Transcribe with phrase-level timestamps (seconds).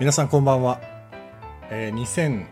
[0.00, 0.80] 皆さんこんばんは、
[1.70, 2.46] えー、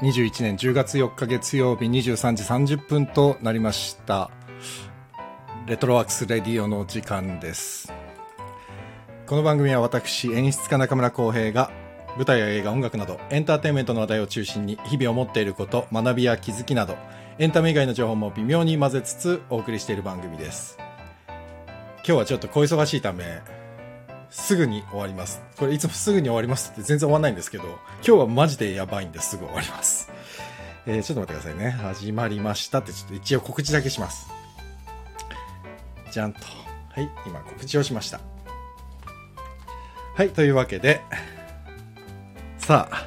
[0.00, 4.30] 2021年10月4日月曜日23時30分となりました。
[5.66, 7.92] レトロワークスレディオの時間です。
[9.26, 11.70] この番組は私演出家中村浩平が
[12.16, 16.96] 舞台や映画音楽などエンターテインメントの話題を中心に日々思っていること学びや気づきなど
[17.38, 20.78] エンタメ以外の情報も微妙に混ぜつつお送りしている番組です。
[21.96, 23.42] 今日はちょっと小忙しいため
[24.30, 25.42] すぐに終わります。
[25.56, 30.10] これいつもすぐに終わりますって全然終わんないんですけど、今日はマジでやばいんですぐ終わります。
[30.86, 31.70] えー、ちょっと待ってくださいね。
[31.70, 34.28] 始まりましたってちょっと一応告知だけします。
[36.10, 36.40] じゃんと。
[36.90, 38.20] はい、今告知をしました。
[40.16, 41.00] はい、というわけで、
[42.58, 43.06] さあ、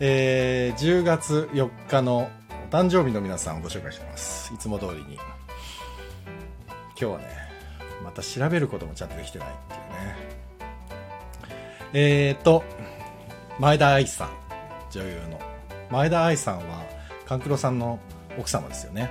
[0.00, 2.30] えー、10月4日の
[2.68, 4.52] お誕生日の皆さんをご紹介します。
[4.54, 5.14] いつも通りに。
[5.14, 7.26] 今日はね、
[8.02, 9.81] また調べることもちゃんとできてないっていう。
[11.94, 12.64] えっ、ー、と、
[13.58, 14.30] 前田愛さん、
[14.90, 15.38] 女優の。
[15.90, 16.86] 前田愛さんは、
[17.26, 17.98] 勘九郎さんの
[18.38, 19.10] 奥様ですよね。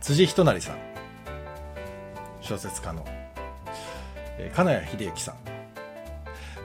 [0.00, 0.76] 辻仁成さん。
[2.42, 3.04] 小説家の。
[4.38, 5.34] えー、金谷秀幸さん。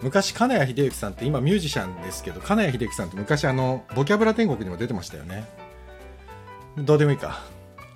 [0.01, 5.45] 昔、金谷秀幸さんって今ミュージシャンですけど、金谷秀幸さんって昔あの、ボキャブラ天国にも出てましたよね。
[6.77, 7.41] どうでもいいか。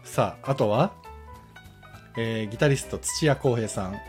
[0.05, 0.93] さあ、あとは、
[2.15, 3.99] えー、ギタリスト土屋康平さん。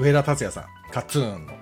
[0.00, 0.64] 上田達也さん。
[0.90, 1.52] カツーンの。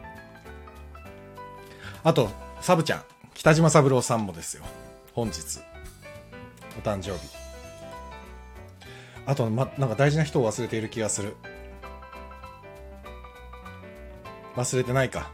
[2.04, 3.02] あと、サブちゃん。
[3.34, 4.62] 北島三郎さんもですよ。
[5.12, 5.58] 本日。
[6.78, 7.18] お誕生日。
[9.26, 11.34] あと、ま、なんか大事な人を忘れている気がする。
[14.54, 15.32] 忘れてないか。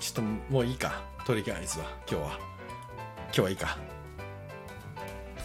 [0.00, 1.02] ちょっともういいか。
[1.26, 1.84] とりあえずは。
[2.10, 2.38] 今日は。
[3.26, 3.76] 今日はいいか。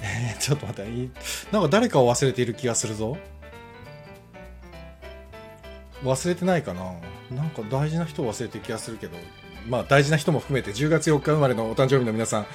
[0.02, 1.10] えー、ちょっと待って。
[1.52, 3.18] なんか誰かを忘れている気がするぞ。
[6.04, 6.94] 忘れてないかな
[7.32, 9.18] なんか大事な人を忘れてる気がするけど、
[9.68, 12.46] まあ大事な人も含めて10月4日生まれのお誕生日の皆さん、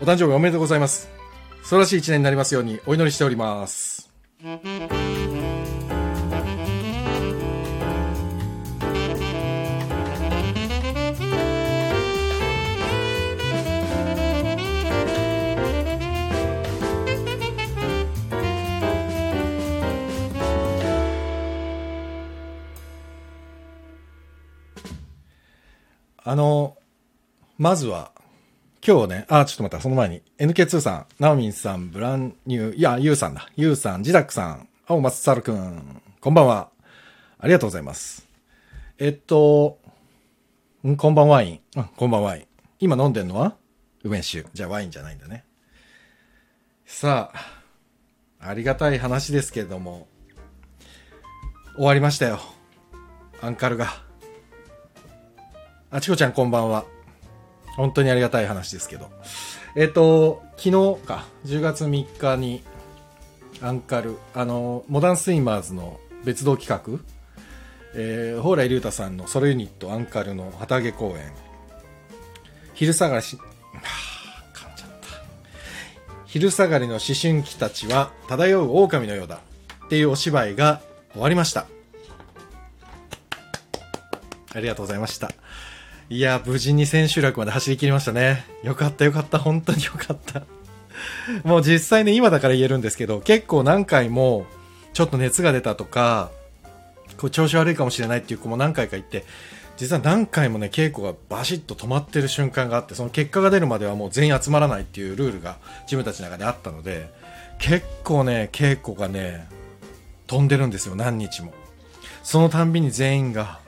[0.00, 1.08] お誕生日おめでとうございます。
[1.62, 4.10] 素晴らしい一年になりますようにお祈りしております。
[26.28, 26.76] あの、
[27.56, 28.10] まずは、
[28.84, 36.68] 今日ね、あ、ちょっと待った、その前に、NK2 さん、ナオミンさん、ブランニュー、いや、ユウさんだ、ユウさん、ジダックさん、青松サルくん、こんばんは。
[37.38, 38.26] ありがとうございます。
[38.98, 39.78] えっと、
[40.84, 41.60] んこんばんワイン。
[41.76, 42.46] うん、こんばんワイン。
[42.80, 43.54] 今飲んでんのは？
[44.02, 44.48] 梅酒。
[44.52, 45.44] じゃあワインじゃないんだね。
[46.86, 47.30] さ
[48.40, 50.08] あ、ありがたい話ですけれども、
[51.76, 52.40] 終わりましたよ。
[53.40, 54.05] アンカルが。
[55.90, 56.84] あちこちゃんこんばんは。
[57.76, 59.08] 本当にありがたい話ですけど。
[59.76, 62.64] えっ、ー、と、昨日か、10月3日に、
[63.62, 67.00] アンカル、あの、モダンスイマーズの別動企画、
[67.94, 71.32] えー、蓬莱竜太さんのソロユニットアンカルの旗揚げ公演、
[72.74, 74.96] 昼下がりし、はぁ、噛んじゃった。
[76.26, 79.40] 昼下がりの思春期たちは漂う狼のようだ
[79.86, 80.82] っていうお芝居が
[81.12, 81.66] 終わりました。
[84.52, 85.30] ありがとうございました。
[86.08, 88.44] いや、無事に千秋楽まで走り切りましたね。
[88.62, 89.38] よかったよかった。
[89.38, 90.44] 本当によかった。
[91.42, 94.46] もう実際ね、今だから言えるんですけど、結構何回も、
[94.92, 96.30] ちょっと熱が出たとか、
[97.18, 99.24] こう調子悪いかもしれないっていう子も何回か言って、
[99.76, 107.10] 実は何回もね、稽古がバシッと止まってる瞬間があって、その結果が出るまではもう全員集まらないっていうルールが自分たちの中であったので、
[107.58, 109.48] 結構ね、稽古がね、
[110.26, 111.52] 飛んでるんですよ、何日も。
[112.22, 113.60] そのたんびに全員が、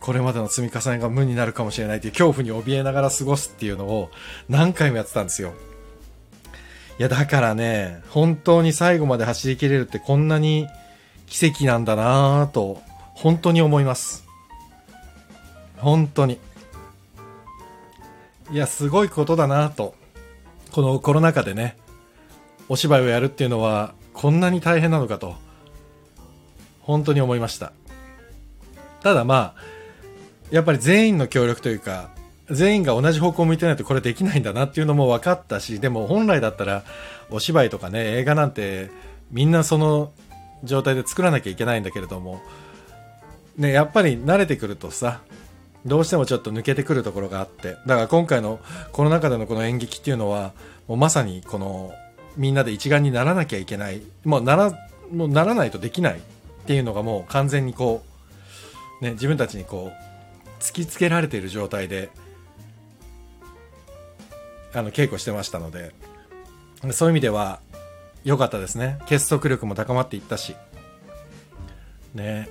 [0.00, 4.10] これまでの積み重ねが無になるかもしれないという恐怖に怯えながら過ごすっていうのを
[4.48, 5.54] 何回もやってたんですよ。
[6.98, 10.66] いや、だからね、本当に最後まで走り切れるってこんなに
[11.26, 12.82] 奇跡なんだなぁと、
[13.14, 14.24] 本当に思います。
[15.76, 16.38] 本当に。
[18.50, 19.94] いや、すごいことだなぁと。
[20.72, 21.76] このコロナ禍でね、
[22.68, 25.36] お芝居をやるっていうのは、こんなに大変なのかと、
[26.80, 27.72] 本当に思いました。
[29.02, 29.75] ただまあ、
[30.50, 32.10] やっぱり全員の協力というか、
[32.50, 36.84] 全員が同じ方向を向いてないとこれできないんだなっていうのも分かったし、でも本来だったら
[37.30, 38.90] お芝居とかね、映画なんて
[39.30, 40.12] みんなその
[40.62, 42.40] 状態で作らなきゃいけないんだけれども、
[43.56, 45.20] ね、やっぱり慣れてくるとさ、
[45.84, 48.60] どうしてもちょっと抜けてくるところがあって、だから今回の
[48.92, 50.52] コロナ禍でのこの演劇っていうのは、
[50.86, 51.92] もうまさにこの
[52.36, 54.72] みんなで一丸にならなきゃいけない、もうなら、
[55.12, 56.20] もうならないとできないっ
[56.66, 58.04] ていうのがもう完全にこ
[59.00, 60.06] う、ね、自分たちにこう
[60.60, 62.10] 突きつけられている状態で
[64.74, 65.94] あの稽古してましたので
[66.92, 67.60] そういう意味では
[68.24, 68.98] 良かったですね。
[69.06, 70.56] 結束力も高まっていったし。
[72.14, 72.48] ね。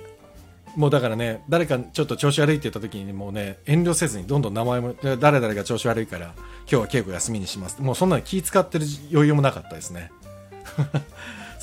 [0.75, 7.81] もうだからね誰かちょっと調子悪いって言った時にもうね遠慮せずにどんどん名前も誰々が調子悪いから今日は稽古休みにします。
[7.81, 10.12] もうそんなに気使ってる余裕もなかったですね。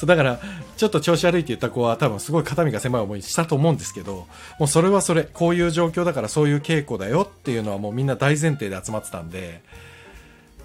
[0.03, 0.41] そうだから
[0.77, 4.27] ちょっと調子悪いって言った子は多分すごい肩身が狭い思いしたと思うんですけど
[4.59, 9.63] もうそれはそれこういう状況だからそういう稽古だよっていうのはもうみんな大前提で集まってたんで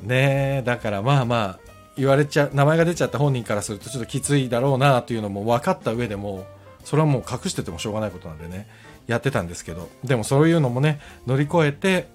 [0.01, 6.47] ねえだからまあまあ言われちゃ名前が出ちゃった本人からするとちょっときついだろうなというのも分かった上でも
[6.83, 8.67] それはもう隠しててもしょうがないことなんでね
[9.05, 12.07] やってたんですけどでもそういうのもね乗り越えて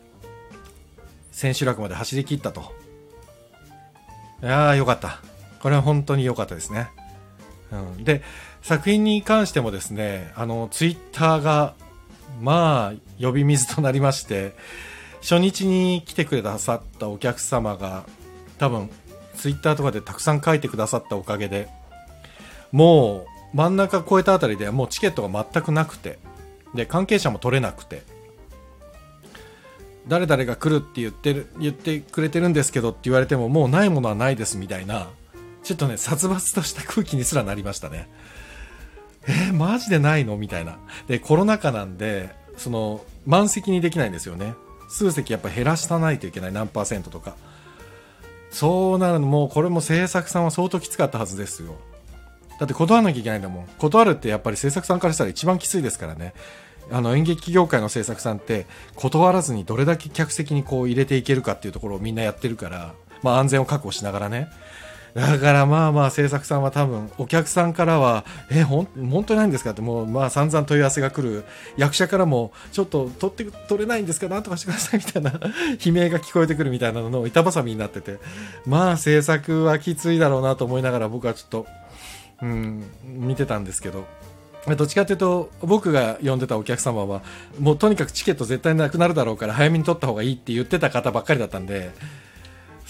[1.30, 2.72] 千秋楽まで走り切ったと。
[4.42, 5.20] いやーよかった。
[5.62, 6.88] これは本当に良かったですね、
[7.72, 8.22] うん、で
[8.60, 11.74] 作品に関してもですねあのツイッターが
[12.40, 14.52] まあ呼び水となりまして
[15.22, 18.04] 初日に来てくださったお客様が
[18.58, 18.90] 多分
[19.36, 21.69] ツイッターとかでたくさん書いてくださったおかげで
[22.72, 26.18] もう真ん中越えたあたりではもうチケットが全くなくて
[26.75, 28.02] で関係者も取れなくて
[30.08, 35.08] 誰々が来るって言ってる言ってくれてるんですけどって言われてももうないものはないですみたいな
[35.62, 38.09] ちょっとね殺伐とした空気にすらなりましたね。
[39.29, 40.37] えー、マジでないの？
[40.37, 40.79] みたいな。
[41.06, 44.55] でコロナ禍なんでその満席にできないんですよね。
[44.88, 46.53] 数席やっぱ減らしたないといけない。
[46.53, 47.37] 何パーセントとか。
[48.50, 51.76] そうなるのもこれも制作さんは相当きつかったはずですよ。
[52.59, 53.67] だって断らなきゃいけないんだもん。
[53.79, 56.35] 断るってやっぱり制作さんからしたら一番きついですからね。
[56.91, 58.67] あの演劇業界の制作さんって
[58.97, 64.49] 断らずにどれだけ客席にこう入れていけるかっていうところをみんなやってるから、まあ、安全を確保しながらね。
[65.14, 69.73] だからまあまあ制作さんは多分お客さんからはえほん本当にないんですか？
[69.73, 71.44] ってもうまあ散々問い合わせが来る
[71.76, 74.29] 役者からもちょっと取って取れないんですか？
[74.29, 75.32] なんとかしてくださいみたいな
[75.85, 78.19] 悲鳴が聞こえてくるみたいなのの板挟みになってて。
[78.67, 81.67] まあ制作はきついだろうなと思いながら僕はちょっと
[82.41, 84.05] うん見てたんですけど。
[84.76, 87.20] どっちかというと僕が呼んでたお客様は
[87.59, 91.91] もうとにかくチケット絶対なくなるだろうから早めに取った方がいいって言ってた方ばっかりだったんで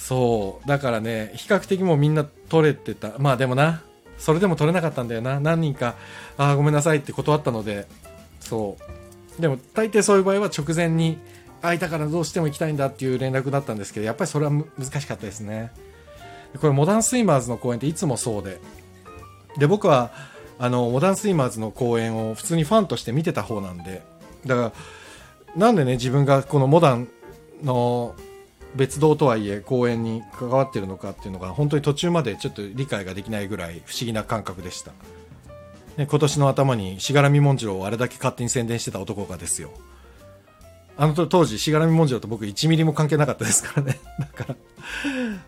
[0.02, 0.68] そう。
[0.68, 3.12] だからね比較的もうみんな取れてた。
[3.18, 3.82] まあでもな
[4.18, 5.38] それでも取れなかったんだよな。
[5.38, 5.94] 何人か
[6.36, 7.86] ああごめんなさいって断ったので
[8.40, 8.76] そ
[9.38, 9.40] う。
[9.40, 11.18] でも大抵そういう場合は直前に
[11.62, 15.70] 空いたからどうしても行きたいんだっていう連絡だったんですけどやっぱりそれは難しかったですね。
[16.60, 18.60] これモダンスイマーズの公演っていつもそうで。
[19.56, 20.10] で僕は
[20.58, 24.02] あのモダンスイマーズの公演を普通にファンとして見てた方なんで。
[24.46, 24.72] だから
[25.54, 27.08] なんでね自分がこのモダン
[27.62, 28.16] の
[28.74, 34.92] 別動とはいえ公演に関わってるのかっていうのが本当に途中までちょっと理解ができないぐらい不思議な感覚でした、
[35.96, 39.70] ね、今年の頭にしがらみもんじろうをあれだけ勝手に宣伝してた男がですよ。
[40.96, 43.98] あの当時しがらみもんじろうと僕1ミリも関係なかったですからね。
[44.20, 44.56] だから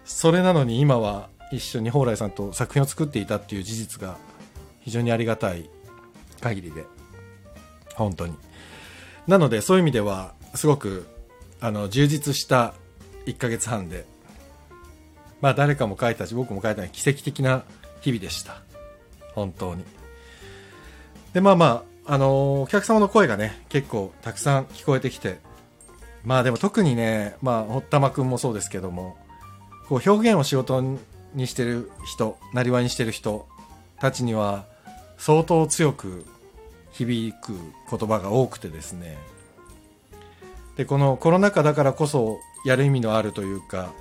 [0.05, 4.17] それなのに今は一緒に蓬莱さんと作品を作っていたっていう事実が
[4.81, 5.69] 非常にありがたい
[6.41, 6.85] 限りで。
[7.95, 8.35] 本当に。
[9.27, 11.07] なのでそういう意味ではすごく
[11.61, 12.75] あの充実した
[13.27, 14.05] 1ヶ月半で、
[15.41, 17.65] まあ誰かも書いたし、僕も書いた奇跡的な
[18.01, 18.63] 日々でした。
[19.35, 19.85] 本当に。
[21.33, 25.39] で、まあまあ、あの、お客様の声がね、結構たくさん聞こえてきて、
[26.23, 29.17] まあでも特にね、まあ、堀田間くんもそうですけども、
[29.89, 30.81] こう表現を仕事
[31.35, 33.47] にしてる人、なりわいにしてる人
[34.01, 34.67] たちには、
[35.19, 36.25] 相当強く
[36.93, 37.55] 響く
[37.91, 39.19] 言葉が多くてですね、
[40.77, 43.93] で、このコロナ禍だからこそやる意味のあるというか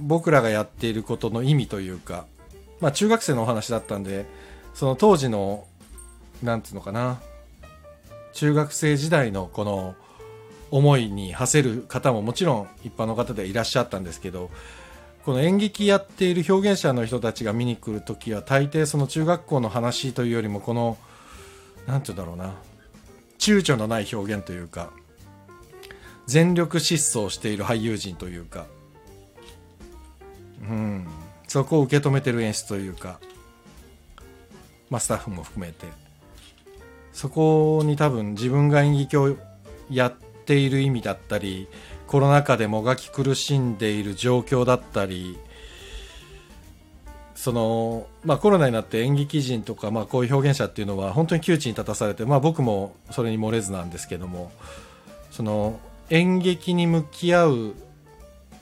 [0.00, 2.26] 僕らがやっていることの意味というか、
[2.80, 4.26] まあ、中学生のお話だったんで
[4.74, 5.66] その当時の
[6.42, 7.20] なんていうのかな
[8.32, 9.94] 中学生時代のこの
[10.70, 14.50] 思いに馳せる方ももちろん一般の方でいらっしゃったんですけど
[15.24, 20.96] この演劇やっている表現者の人たちが見に来る時は大抵その中学校の話というよりもこの
[21.86, 22.54] 何て言うんだろうな
[23.38, 24.90] 躊躇のない表現というか
[26.26, 28.66] 全力疾走している俳優陣というか、
[30.62, 31.06] うん、
[31.48, 33.18] そこを受け止めてる演出というか、
[34.90, 35.86] まあ、スタッフも含めて。
[37.12, 39.36] そこに多分自分が演劇を
[39.90, 41.68] やっている意味だったり
[42.06, 45.38] コロナ禍でもがき苦しんでいる状況だったり
[47.34, 54.52] そのまあ、コロナになって演劇人とか、まあ、こういう表現者っていうのは本当に窮地に立たされて、まあ、僕もそれに漏れずなんですけども
[55.32, 55.80] その
[56.12, 57.74] 演劇に向き合う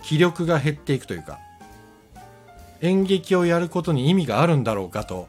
[0.04, 1.40] 気力が減っていくというか
[2.80, 5.26] 演劇をやることに意味があるんだろうかと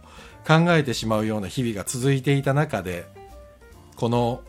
[0.47, 3.07] 考えてしまうような日々が続いていた中で
[3.95, 4.41] この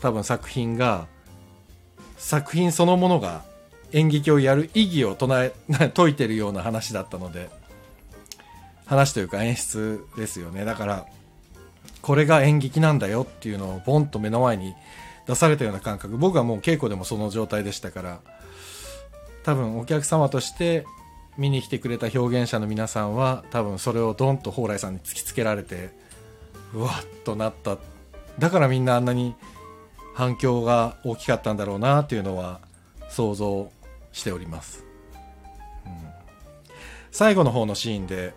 [0.00, 1.08] 多分作品が
[2.16, 3.42] 作品そのものが
[3.90, 7.50] 演劇をやる意義を唱え説いてるような話だったので
[8.86, 10.64] 話というか演出ですよね。
[10.64, 11.06] だから
[12.00, 14.74] これが演劇なんだよっていうのをボンと目の前に
[15.28, 16.18] 出されたような感覚。
[16.18, 18.20] 僕はもう稽古でもその状態でしたから。
[19.44, 20.84] 多分お客様として
[21.38, 25.90] 見に来てくれた表現者の皆さんは多分それをドンと蓬莱さんに突きつけられて
[26.74, 27.78] うわっとなった。
[28.38, 29.34] だからみんなあんなに
[30.18, 32.60] 反響が大きかったんだろうなというのは
[33.08, 33.70] 想像
[34.12, 34.84] しております、
[35.86, 35.92] うん、
[37.12, 38.34] 最後の方のシーンで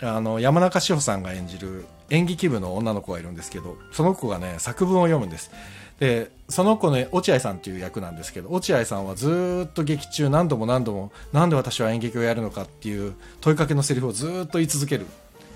[0.00, 5.50] あの山中志保さんが演じる演劇部の女の子がいるんですけどその子がね作文を読むんです。
[5.98, 15.06] でその子ね落合さんっていう役なんですけど落合さんはずっと劇中何度も何度もなんで私は演劇をやるのかっていう問いかけのセリフをずっと言い続ける。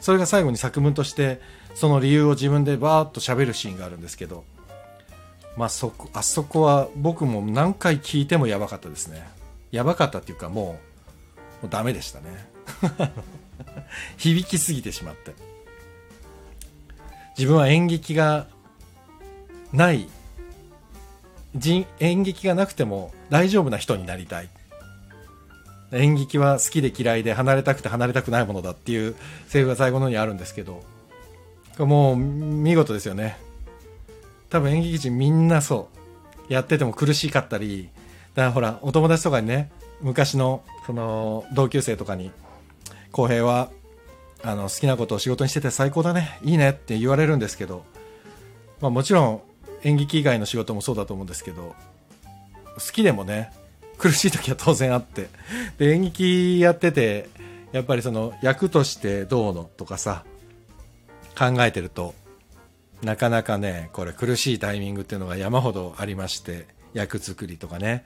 [0.01, 1.41] それが最後に作文として
[1.77, 4.43] その理由を自分でバーッと喋るシーンがあるんですけど
[5.57, 9.23] まあそこあそこは僕も何回聞いてもやばかったですね。
[9.71, 12.51] やばかったっていうかもうもうダメでしたね。
[14.19, 15.35] 響きすぎてしまって。
[17.39, 18.49] 自分は演劇が
[19.73, 20.09] ない
[21.55, 24.49] 人演劇がなくても大丈夫な人になりたい。
[25.93, 29.15] 演劇は好きで嫌いで離れたくて離れたくないものだっていう
[29.49, 30.83] セリフが最後のにあるんですけど。
[31.79, 33.37] もう見事ですよね。
[34.51, 35.89] 多分演劇人みんなそ
[36.49, 37.89] うやってても苦しかったり
[38.35, 39.71] だからほらお友達とかにね
[40.03, 42.31] 昔のその同級生とかに
[43.13, 43.71] 浩平は
[44.43, 47.85] あの好きなことを仕事にしてて最高だねいいねって言われるんですけど、
[48.83, 49.43] まあ、もちろん
[49.85, 51.75] 演劇以外の仕事もそうだと思うんですけど
[52.75, 53.53] 好きでもね
[53.99, 55.29] 苦しい時は当然あって。
[55.79, 57.29] で演劇やってて
[57.73, 60.25] やっぱりその役としてどうのとかさ
[61.39, 62.15] 考えてると
[63.03, 68.05] なかなかねこれ苦しいタイミングっていうのが山ほどありまして役作りとかね。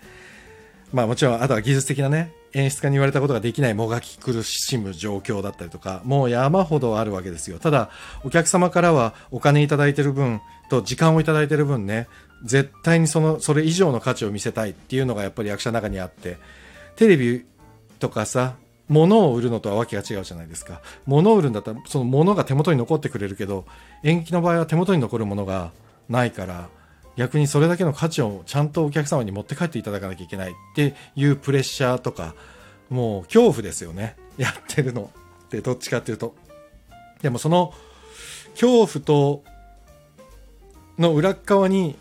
[0.92, 7.58] まあもちろんあとは技術的なね演出家に言われたことができないもがき苦しむ状況だったりとかもう山ほどあるわけですよ。
[7.58, 7.90] ただ
[8.24, 12.08] お客様からはお金いただいてる分と時間をいただいてる分ね
[12.44, 16.38] 絶対にそのそれ以上の価値を見せたいっていうのがやっぱり役者の中にあって
[16.96, 17.44] テレビ
[17.98, 18.56] とかさ
[18.88, 20.80] 物を売るのとはわけが違うじゃないですか。
[21.04, 23.66] 物を売るんだったらその物が手元に残ってくれるけど
[24.02, 25.72] 演劇の場合は手元に残るものが
[26.08, 26.68] ないから
[27.16, 32.34] 逆にそれだけの価値をちゃんとお客様に持って帰っていただかなきゃいけないっていうプレッシャーとか
[32.90, 34.16] もう恐怖ですよね。
[34.36, 35.10] やってるの
[35.46, 36.34] ってどっちかっていうと。
[37.22, 37.72] でもその
[38.52, 39.42] 恐怖と
[40.98, 41.96] の裏側に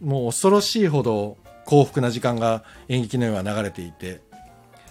[0.00, 4.20] もう恐ろしいほど幸福な時間が演劇のように流れていて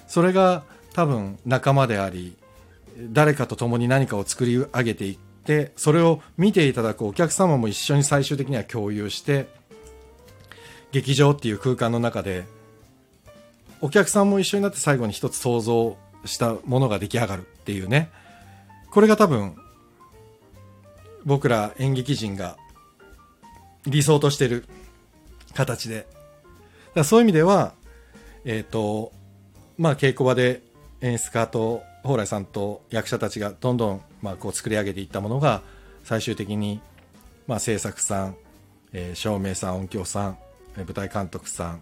[0.07, 0.63] それが
[0.93, 2.35] 多分仲間であり
[2.97, 9.47] 誰かと共に何かを作り上げていってそれを見ていただくお客様も一緒に最終的には共有して
[10.91, 12.45] 劇場っていう空間の中で
[13.81, 18.11] お客さんも一緒になって最後に一つ想像したものが出来上がるっていうね。
[18.91, 19.55] これが多分
[21.25, 22.57] 僕ら演劇人が
[23.85, 24.65] 理想としてる
[25.55, 26.07] 形で。
[26.93, 27.73] だそういう意味では
[28.45, 29.11] えっ、ー、と
[29.77, 30.61] まあ稽古場で
[31.01, 35.61] 演出家と蓬莱さんと役者たちがどんどんまあこう作り上げていったものが
[36.03, 36.81] 最終的に
[37.47, 38.35] まあ制作さん、
[38.93, 40.37] えー、照明さん音響さん
[40.77, 41.81] 舞台監督さん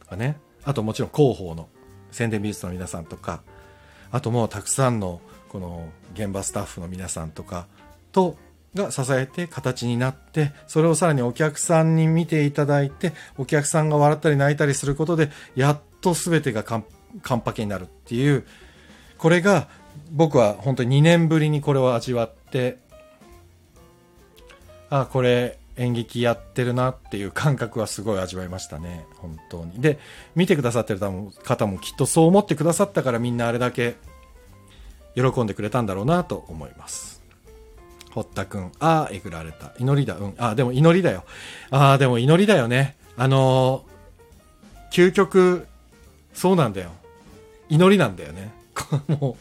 [0.00, 0.38] とかね。
[0.66, 1.68] あともちろん広報の
[2.10, 3.42] 宣伝美術の皆さんとか
[4.10, 7.66] あともうたくさんのこの現場スタッフの皆さんとか
[8.12, 8.36] と
[8.74, 16.84] が支えて形になってそれをさらにお客さんに見ていただいてお客さんが笑ったり泣いたりすることでやっと全てが完
[17.44, 18.44] 璧になるっていう
[19.16, 19.68] これが
[20.10, 22.78] 僕は本当に2年ぶりにこれを味わって
[24.90, 29.98] あこれ演劇やってるなっていう感覚はすごい味わいましたね本当にで
[30.34, 33.96] 見てくださってる方もきっとそう思ってくださったからみんなあれだけ
[35.14, 37.16] 喜んでくれたんだろうなと思います
[38.16, 38.72] 堀田くん。
[38.80, 39.72] ああ、えぐられた。
[39.78, 40.16] 祈りだ。
[40.16, 40.34] うん。
[40.38, 41.24] ああ、でも祈りだよ。
[41.70, 42.96] ああ、でも祈りだよね。
[43.18, 45.66] あのー、究極、
[46.32, 46.92] そうなんだよ。
[47.68, 48.54] 祈りなんだよね。
[49.08, 49.36] も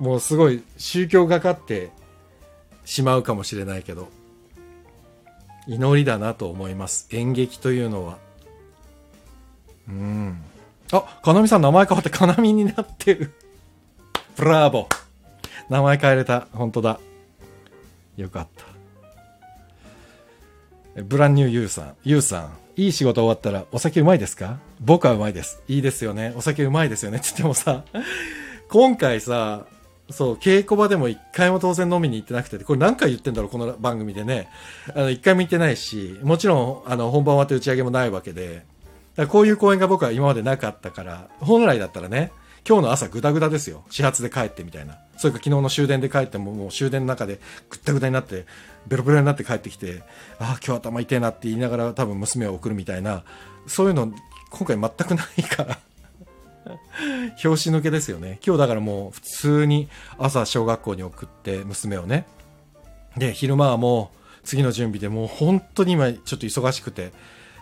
[0.00, 1.90] う、もうすごい宗教がかって
[2.84, 4.08] しまうかもしれないけど、
[5.66, 7.06] 祈りだなと思います。
[7.10, 8.18] 演劇というのは。
[9.88, 10.42] うん。
[10.92, 13.32] あ、かなみさん名前変わってかなみになってる。
[14.36, 14.88] ブラボ。
[15.68, 16.48] 名前変えれた。
[16.52, 16.98] 本当だ。
[18.16, 18.48] よかっ
[20.94, 21.02] た。
[21.02, 21.94] ブランニューユーさん。
[22.04, 22.50] ユーさん。
[22.76, 24.58] いい仕事終わったらお酒うまいですか？
[24.80, 25.62] 僕はうまいです。
[25.68, 26.32] いいですよね。
[26.34, 27.18] お酒うまいですよね。
[27.18, 27.84] って言ってもさ、
[28.70, 29.66] 今回さ、
[30.10, 34.48] そう、稽古場でも一回も当然飲みに行ってなくて、これ何回言ってんだろう、この番組でね。
[34.94, 38.64] あの、一回も行ってないし、もちろん、あの、本番終わって打ち上げもないわけで、
[39.16, 42.30] だこういう公演が僕は今までなかったから、本来だったらね、
[42.68, 43.82] 今日の朝グダグダですよ。
[43.90, 44.98] 始発で帰ってみたいな。
[45.16, 48.46] それか昨日の終電で帰っても、もう終電の中でぐったぐたになって、
[48.86, 50.04] ベロベロになって帰ってきて、
[50.38, 53.24] ああ、今日頭痛いなって言いながら多分娘を送るみたいな、
[53.66, 54.12] そういうの、
[54.50, 55.78] 今回全くないから
[57.36, 58.38] 拍子抜けですよね。
[58.44, 59.88] 今日だからもう普通に
[60.18, 62.26] 朝小学校に送って娘をね。
[63.16, 67.12] で、昼間はもう次の準備でもう本当に今ちょっと忙しくて、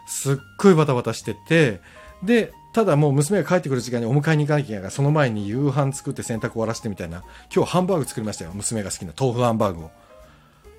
[0.07, 1.81] すっごいバタバタしてて、
[2.23, 7.23] で、ただもう娘が帰ってくる時間にお迎えに行かなきゃいけないから、その前に夕飯作って洗濯終わらせてみたいな、
[7.55, 8.53] 今日ハンバーグ作りましたよ。
[8.55, 9.91] 娘が好きな豆腐ハンバーグを。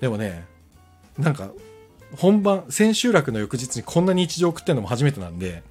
[0.00, 0.44] でもね、
[1.18, 1.50] なんか、
[2.16, 5.62] 本番、千秋楽の翌日にこんなに日常食ってんのも初めてなんで、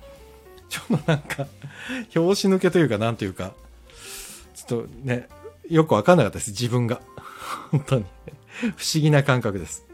[0.70, 1.48] ちょっとなんか、
[2.14, 3.54] 拍子抜けというか、なんというか、
[4.54, 5.28] ちょっとね、
[5.70, 7.02] よくわかんなかったです、自分が。
[7.72, 8.06] 本当に。
[8.76, 9.86] 不思議な感覚です。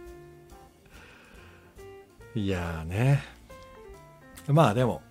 [2.36, 3.24] いやーね。
[4.48, 5.02] まあでも、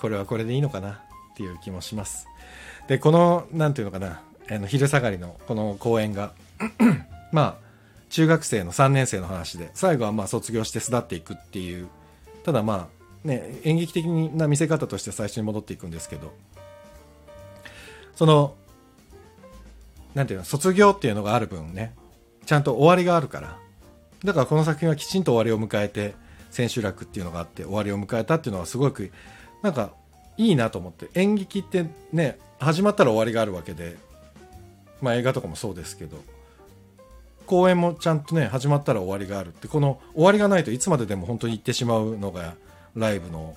[0.00, 0.96] これはこれでいいのかなっ
[1.36, 2.26] ていう気もします。
[2.88, 6.32] で、この、なんていうのかな、あの昼下がりのこの公演が、
[7.32, 7.70] まあ、
[8.08, 11.88] 中学生の3年生の話で、最後はまあ卒業して巣立っていくっていう、
[12.44, 16.32] ただまあ、ね、演劇的な見せ方として最初に戻っていくんですけど
[18.14, 18.54] その
[20.14, 21.94] なんていうの卒業っていうのがある分ね
[22.46, 23.58] ちゃんと終わりがあるから。
[24.24, 26.14] だからこの作品はきちんと終わりを迎えて
[26.50, 29.12] 千秋楽っていうのがあって終わりを迎えたっていうのはすごく
[29.62, 29.92] なんか
[30.36, 31.08] いいなと思って。
[31.14, 33.96] 演劇ってね始まったら終わりがあるわけで
[35.00, 36.22] まあ映画とかもそうですけど
[37.46, 42.54] 公演もちゃんとね始まったら終わりがあるってこの終わりがないといつまででも本当に行ってしまうのが
[42.96, 43.56] ライブの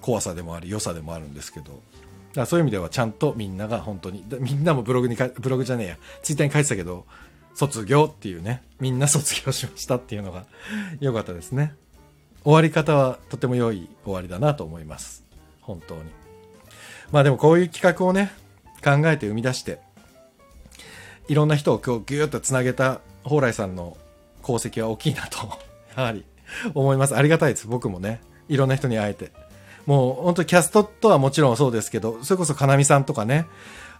[0.00, 1.80] 怖さでもあり良さでもあるんですけど。
[2.34, 4.24] だそういう意味ではちゃんとみんなが本当に。
[4.40, 5.96] みんなもブログにブログじゃねえや。
[6.22, 7.06] ツイッターに書いてたけど
[7.54, 8.62] 卒業っていうね。
[8.80, 10.46] みんな卒業しましたっていうのが
[11.00, 11.74] 良かったですね。
[12.44, 15.24] 終わり方はとても良い終わりだなと思います。
[15.60, 16.02] 本当に。
[17.12, 18.32] まあでもこういう企画をね
[18.82, 19.78] 考えて生み出して
[21.28, 23.96] いろんな人を今日ギューッとつなげた蓬莱さんの
[24.42, 25.38] 功績は大きいなと。
[25.96, 26.24] やはり
[26.74, 27.16] 思います。
[27.16, 27.66] ありがたいです。
[27.66, 28.20] 僕もね。
[28.48, 29.32] いろんな人に会えて。
[29.86, 33.46] もう本当キャストとはもちろんそうですけど、それこそかなみさんとかね、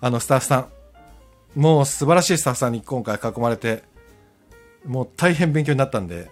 [0.00, 0.68] あのスタッフさ
[1.56, 3.82] ん、もう素晴らしいスタッフさんに今回囲まれて、
[4.86, 6.30] もう大変勉強になったんで、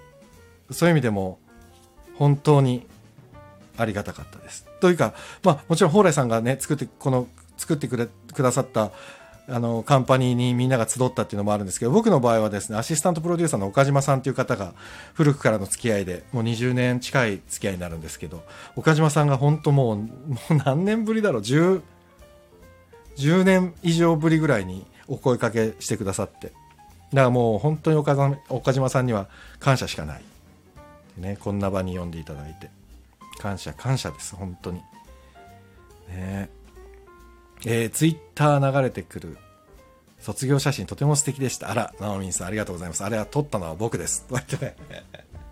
[0.71, 1.39] そういう意味でも
[2.17, 2.87] 本当に
[3.77, 4.67] ありがたかったです。
[4.81, 8.93] というか、まあもちろん蓬莱さんがね、作って、この作ってくれ、くださった
[9.49, 14.75] あの、カンパニーにみんなが集ったっていうのもあるんですけど、僕の場合はですね、アシスタントプロデューサーの岡島さんという方が
[15.15, 18.45] 古くからの付き合いで、もう20年近い付き合いになるんですけど、
[18.77, 20.05] 岡島さんが本当もう、も
[20.51, 21.83] う何年ぶりだろう、10、
[23.17, 26.55] 10年以上ぶりぐらいにお声かけしてくださって、だか
[27.23, 30.23] らもう本当に岡岡島さんには感謝しかない。
[31.17, 32.71] ね、こんな場に呼んでいただいて。
[33.39, 34.79] 感謝、感謝です、本当に。
[34.79, 34.85] ね
[36.09, 36.49] え
[37.67, 39.37] えー、ツイッター流れてくる
[40.21, 41.71] 卒業写真とても素敵でした。
[41.71, 43.05] あら、ナオミンさんありがとうございます。
[43.05, 44.27] あれは撮ったのは僕です。
[44.29, 44.77] と言ってね。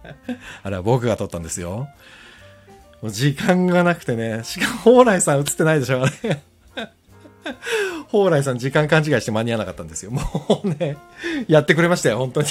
[0.62, 1.88] あれは僕が撮ったんですよ。
[3.00, 4.44] もう時間がなくてね。
[4.44, 6.42] しかも、蓬莱さん映ってないでしょ、あれ。
[8.10, 10.10] 蓬莱さん時間勘違いして間に合わなかったんですよ。
[10.10, 10.22] も
[10.64, 10.96] うね、
[11.46, 12.48] やってくれましたよ、本当に。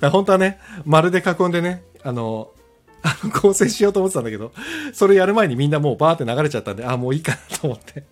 [0.10, 2.50] 本当はね、丸で囲んでね、あの、
[3.06, 4.52] あの、構成しようと思ってたんだけど、
[4.92, 8.02] それやる前にみんなもうバーって流れちゃったんで、あ、もういいかなと思って。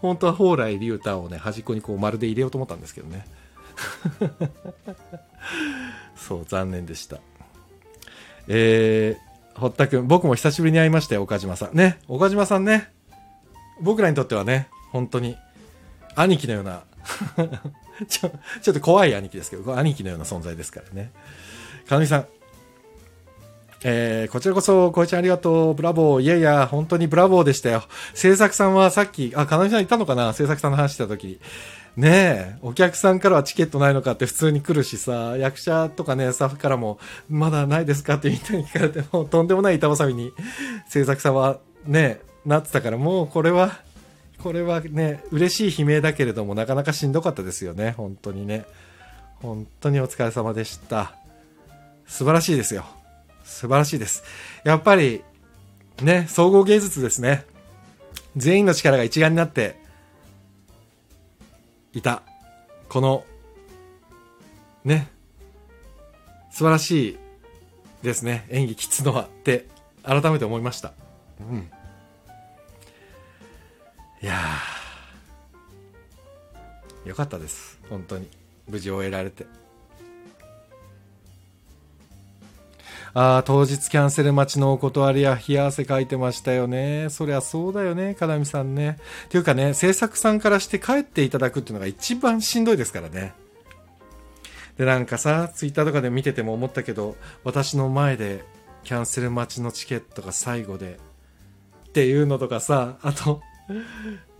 [0.00, 3.26] 本当は蓬莱竜太をね、端っこにこう丸で入れようと思ったんですけどね。
[6.14, 7.18] そう、残念でした。
[8.46, 11.76] えー、堀田くん、僕も久しぶりに会いましたよ、岡島さん。
[11.76, 12.92] ね、岡島さんね、
[13.80, 15.36] 僕らにとってはね、本当に、
[16.14, 16.84] 兄貴のような
[18.08, 18.30] ちょ、
[18.62, 21.10] ちょっと怖い兄貴ですけど、兄貴のような存在ですからね。
[21.88, 22.26] かのみさん、
[23.82, 25.74] えー、こちらこそ、こいちゃんありがとう。
[25.74, 26.22] ブラボー。
[26.22, 27.84] いやいや、本当にブラボーでしたよ。
[28.12, 30.32] 制作さんはさっき、あ、かなみさんいたのかな？
[30.34, 31.40] 制作さんの話した時。
[31.96, 40.32] ねえ、お客さんからはチケットないのかって普通に来るしさ、役者とかね、スタッフからも、まだないですかってみたいに聞かれても、 とんでもない板挟みに、
[40.88, 43.80] 制作さんはね、なってたから、もうこれは、
[44.42, 48.64] これはね、嬉しい悲鳴だけれども、なかなかしんどかったですよね、本当にね。
[49.42, 51.14] 本当にお疲れ様でした。
[52.06, 52.84] 素晴らしいですよ。
[53.50, 54.22] 素晴らしいです。
[54.64, 55.22] やっぱり、
[56.02, 57.44] ね、総合芸術ですね。
[58.36, 59.76] 全員の力が一丸になって
[61.92, 62.22] いた。
[62.88, 63.24] この、
[64.84, 65.08] ね、
[66.50, 67.18] 素晴らしい
[68.02, 68.46] ですね。
[68.50, 69.66] 演技きつのはって
[70.02, 70.92] 改めて思いました。
[71.40, 71.70] うん。
[74.22, 74.36] いや
[77.06, 78.28] よかったです本当に
[78.68, 79.46] 無事終えられて
[83.12, 87.08] ああ当日キャンセル待ちのお断りや冷や汗かいてましたよね。
[87.10, 88.98] そりゃそうだよねかなみさんね。
[89.26, 93.32] っていうかね制作さんからして帰っていただくっていうのが一番しんどいですからね。
[94.78, 98.44] でなんかさツイッターとかで見てても思ったけど私の前で
[98.84, 100.98] キャンセル待ちのチケットが最後で
[101.88, 103.42] っていうのとかさあと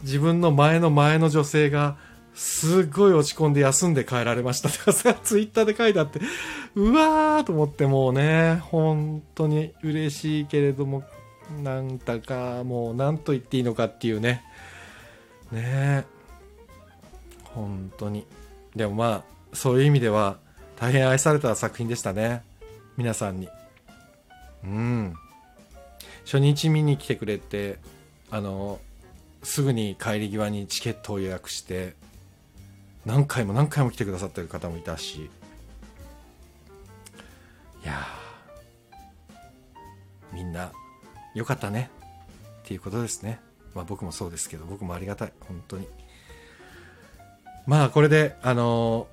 [0.02, 1.98] 自分の前の前の女性が
[2.34, 6.20] すごい落ち込んで休んで帰られましたとかさ、 ツイッターで書いてあって、
[6.74, 11.02] うわーと思ってもうね、本当に嬉しいけれども、
[11.62, 14.44] なんだかもう何と言っていいのかっていうね。
[15.50, 16.04] ね
[17.44, 18.26] 本当に。
[18.76, 20.38] でもまあ、そういう意味では
[20.76, 22.42] 大変愛された作品でしたね。
[22.96, 23.48] 皆さんに。
[24.64, 25.14] うん。
[26.24, 27.78] 初日見に来てくれて、
[28.30, 28.78] あの、
[29.42, 31.94] すぐに帰り際にチケットを予約して
[33.10, 35.28] 何回も何回も来てくださってる方もいたし。
[37.82, 38.06] いや
[40.32, 40.70] みんな
[41.34, 41.90] よかったね。
[42.62, 43.40] っていうことですね。
[43.74, 45.32] まあ僕もそうですけど僕もありがたい。
[45.40, 45.88] 本当に。
[47.66, 49.08] まあこれであの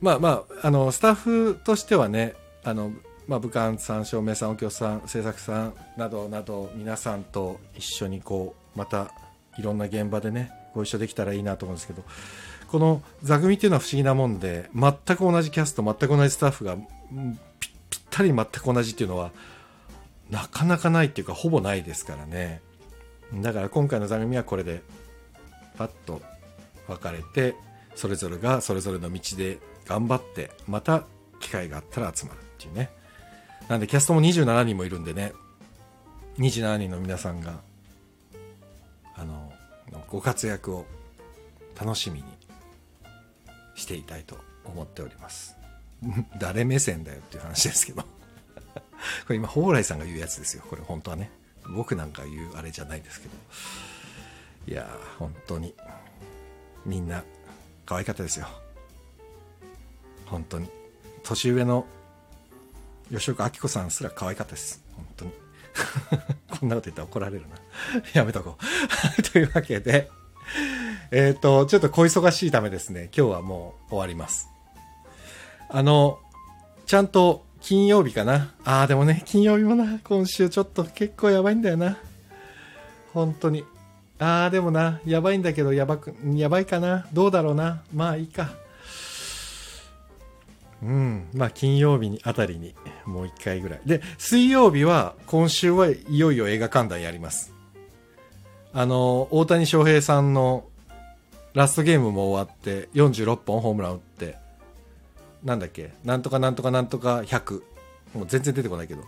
[0.00, 2.90] まあまああのスタッフとしてはねあの
[3.28, 9.12] まあ、武漢さん照明さんお客さん制作さんなどなど皆さんと一緒にこうまた
[9.56, 12.02] いろんな現場でねご一緒できたらいいなと思うんですけど。
[12.68, 19.30] この座組っていうのは不思議なもんで全く同じキャスト全く同じスタッフがぴったり全く同じっていうのは
[20.30, 22.60] なかなかないっていうかほぼないですからね。
[23.34, 24.82] だから今回の座組はこれで
[25.76, 26.20] パッと
[26.86, 27.54] 分かれて
[27.94, 31.04] それぞれがそれぞれの道で頑張ってまた
[31.40, 32.90] 機会があったら集まるっていうね。
[33.68, 35.32] なんでキャストも27人もいるんでね。
[36.38, 37.60] 27人の皆さんが
[39.14, 39.52] あの
[40.08, 40.86] ご活躍を
[41.80, 42.24] 楽しみに
[43.74, 45.56] していたいと思っております。
[46.38, 48.02] 誰目線だよっていう話ですけど。
[48.02, 48.08] こ
[49.30, 50.64] れ今蓬莱さんが言うやつですよ。
[50.68, 51.30] これ本当はね。
[51.68, 53.34] 僕なんか言うあれじゃないですけど。
[54.66, 55.74] いやー本当に。
[56.84, 57.24] みんな
[57.86, 58.48] 可愛かったですよ。
[60.26, 60.70] 本当に。
[61.22, 61.86] 年上の
[63.10, 64.82] 吉岡明子さんすら可愛かったです。
[64.92, 65.32] 本当に。
[66.60, 67.56] こんなこと言ったら怒られるな。
[68.12, 68.58] やめとこ
[69.18, 69.22] う。
[69.22, 70.10] というわけで
[71.16, 74.48] えっ、と、ちょっと小忙しいためですね、今日はもう終わります。
[75.68, 76.18] あの、
[76.86, 78.52] ちゃんと金曜日かな？
[78.64, 81.98] ああ、でもね、金曜日もな、今週ちょっと結構やばいんだよな。
[83.12, 83.62] 本当に。
[84.18, 87.06] ああ、でもな、やばいんだけど、やばく、やばいかな。
[87.12, 87.84] どうだろうな。
[87.94, 88.50] まあいいか。
[90.82, 91.28] うん。
[91.32, 92.74] まあ金曜日にあたりに、
[93.06, 93.80] もう一回ぐらい。
[93.86, 97.52] で、水曜日は、今週はいよいよ映画観覧やります。
[98.72, 100.64] あの、大谷翔平さんの
[101.54, 104.36] ラストゲームも終わって46本ホームラン打って
[105.44, 107.62] なんだっけなんとかなんとかなんとか100
[108.14, 109.02] もう全然出てこないけど。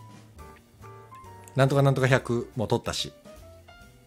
[1.57, 3.13] なんとかなんとか100も取ったし。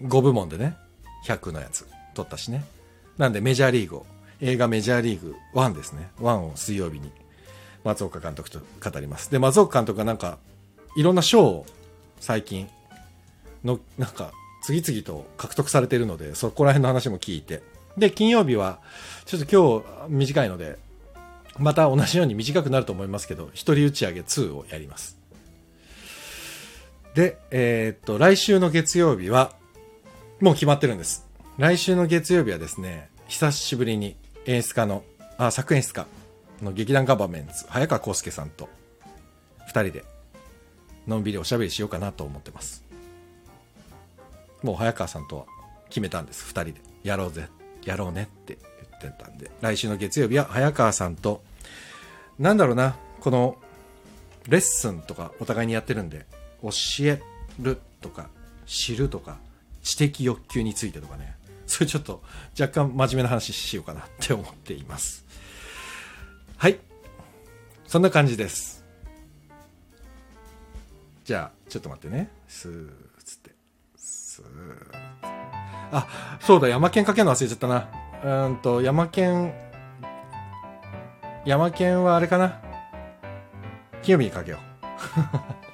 [0.04, 0.78] 5部門でね
[1.26, 2.64] 100のやつ取ったしね。
[3.18, 4.06] なんでメジャーリーグを
[4.40, 6.10] 映画メジャーリーグ1ですね。
[6.20, 7.12] 1を水曜日に
[7.84, 9.32] 松岡監督と語ります。
[9.32, 10.38] で松岡監督がなんか
[10.96, 11.66] いろんな賞を
[12.20, 12.70] 最近
[13.66, 17.62] のなんか次々と獲得されているのでそこら辺の話も聞いて。
[18.00, 18.80] で、金曜日は、
[19.26, 20.78] ちょっと今日短いので、
[21.58, 25.18] また同じように短くなると思いますけど、一人打ち上げ2をやります。
[27.14, 29.54] で、えー、っと、来週の月曜日は、
[30.40, 31.28] もう決まってるんです。
[31.58, 35.04] 来週の月曜日はですね、久しぶりに演出家の、
[35.38, 36.08] あ、作演出家
[36.62, 38.70] の劇団ガバメンツ、早川康介さんと、
[39.68, 40.06] 二人で、
[41.08, 42.84] のんびりおしゃべりしようかなと思ってます。
[44.64, 45.46] もう早川さんとは
[45.90, 46.82] 決めたんです、二人で。
[47.04, 47.48] やろうぜ
[47.86, 48.58] やろうねって
[49.02, 51.42] 言ってたんで、来週の月曜日は早川さんと、
[52.38, 53.58] なんだろうな、この、
[54.48, 56.26] レッスンとかお互いにやってるんで、
[56.62, 56.70] 教
[57.02, 57.22] え
[57.60, 58.30] るとか、
[58.66, 59.38] 知るとか、
[59.84, 61.36] 知的欲求についてとかね、
[61.68, 62.24] それちょっと
[62.60, 65.26] 若干真面目な話しようかなって思っています。
[66.58, 66.80] はい。
[67.88, 68.84] そんな感じです。
[71.26, 72.30] じゃあ、ちょっと待ってね。
[72.48, 72.90] スー
[73.24, 73.52] つって。
[73.96, 75.09] スー
[75.92, 76.08] あ、
[76.40, 77.88] そうだ、山県かけるの忘れちゃったな。
[78.48, 79.54] うんと、山県、
[81.46, 82.60] 山県はあれかな。
[84.02, 84.60] 金曜日にかけよう。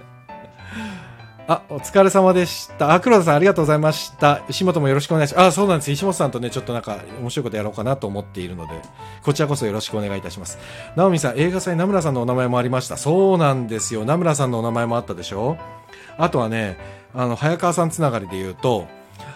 [1.48, 2.94] あ、お疲れ様でした。
[2.94, 4.42] あ、黒田さんありがとうございました。
[4.50, 5.46] 石本もよろしくお願いします。
[5.48, 5.92] あ、そうなんです。
[5.92, 8.74] 石本さんとね、ちょっとなんか面白いことやろうかなと思っているので、
[9.22, 10.58] こちらこそよろしくお願いいたします。
[10.96, 12.98] ナオミさん、映画祭名村さんのお名前もありました。
[12.98, 14.06] そうなんですよ。
[14.06, 15.58] 名村さんのお名前もあったでしょ
[16.18, 16.78] あとはね、
[17.14, 18.88] あの、早川さんつながりで言うと、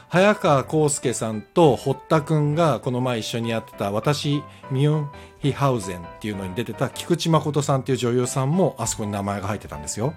[0.10, 10.14] 早川康介さんと堀田くんがこの前一緒にやってた私ミヨンヒハウゼンっていうのに出てた菊池誠さんっていう女優さんもあそこに名前が入ってたんですよ。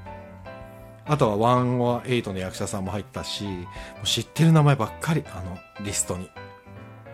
[1.05, 3.45] あとはワンワエイトの役者さんも入ったし、
[4.05, 6.31] 知ってる名前ばっかり、あのリストに。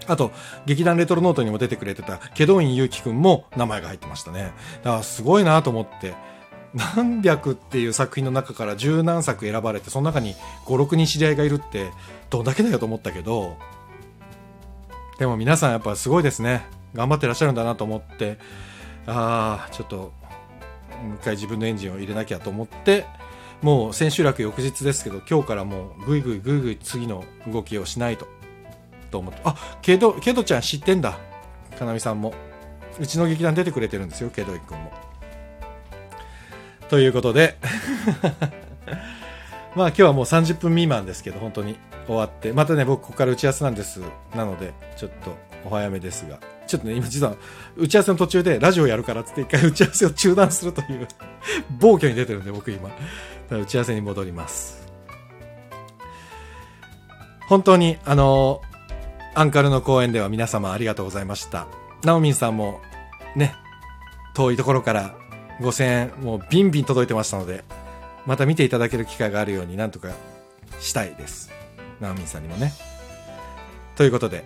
[0.06, 0.30] あと、
[0.66, 4.52] 劇団レトロノートにも出てくれてた、ケドインユウキくんも名前が入ってましたね。
[4.82, 6.14] だからすごいなと思って、
[6.78, 10.34] 何百っていう作品の中から十何作選ばれて、その中に
[10.66, 11.90] 5、6人知り合いがいるって、
[12.30, 13.56] どんだけだよと思ったけど、
[15.18, 16.64] でも皆さんやっぱすごいですね。
[16.94, 18.38] 頑張ってらっしゃるんだなと思って、
[19.06, 19.96] ああ、ちょっと、
[21.02, 23.06] もう一回自分のエンジンを入れなきゃと思って、
[23.62, 28.28] もう千秋楽翌日ですけど、今日からもうぐいぐいぐいぐい次の動きをしないと、
[29.10, 29.40] と思って。
[29.44, 31.18] あ、けど、けどちゃん知ってんだ。
[31.78, 32.34] かなみさんも。
[33.00, 34.92] うちの劇団出てくれてるんですよ、けどいくんも。
[36.88, 37.58] ということで
[39.76, 44.00] まあ今日はもう30分未満ですけど、本当に終わって、またね、僕ここから打ち合わせなんです。
[44.34, 47.36] なので、ちょっとお早めですが、ちょっとね、今実は
[47.76, 51.06] 打ち合わせの途中でラジオやるからって一回打ち合わせを中断するという
[51.78, 52.90] 暴挙に出てるんで、僕今。
[53.50, 54.86] 打ち合わせに戻ります。
[57.48, 58.60] 本当に、あの、
[59.34, 61.66] アンカルの公演では皆様ありがとうございました。
[62.04, 62.80] ナオミンさんも、
[63.36, 63.54] ね、
[64.34, 65.14] 遠いところから
[65.60, 67.64] 5000円、もうビンビン届いてましたので、
[68.26, 70.10] また見ていただける機会があるようになんとか
[70.80, 71.50] したいです。
[72.00, 72.72] ナオミンさんにもね。
[73.96, 74.44] ということで、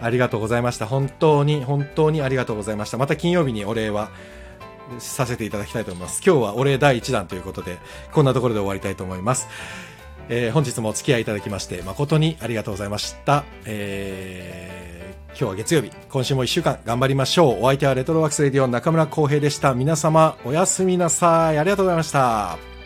[0.00, 0.86] ありがとうございました。
[0.86, 2.98] 本当に、本当にありがとうございました。
[2.98, 4.10] また金曜日にお礼は
[4.98, 6.22] させていただきたいと思います。
[6.24, 7.78] 今日はお礼第1弾ということで、
[8.12, 9.48] こんなところで終わりたいと思います。
[10.30, 13.44] えー、本日もお付き合いいただきまして誠にありがとうございました。
[13.64, 14.87] えー、
[15.40, 17.58] 今日は月曜日、今週も1週間頑張りましょう。
[17.60, 19.72] お相手はレトロワークスレディオ中村浩平でした。
[19.72, 21.58] 皆様おやすみなさい。
[21.58, 22.77] ありがとうございました。